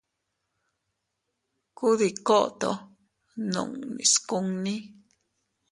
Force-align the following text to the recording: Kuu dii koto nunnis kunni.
Kuu 1.77 1.93
dii 1.99 2.15
koto 2.27 2.71
nunnis 3.53 4.13
kunni. 4.29 4.75